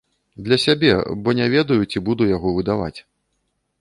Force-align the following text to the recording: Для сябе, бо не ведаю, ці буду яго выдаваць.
Для 0.45 0.57
сябе, 0.63 0.93
бо 1.27 1.35
не 1.39 1.47
ведаю, 1.57 1.79
ці 1.91 2.03
буду 2.07 2.31
яго 2.35 2.55
выдаваць. 2.57 2.97